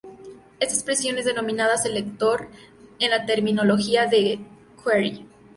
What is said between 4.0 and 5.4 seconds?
de jQuery.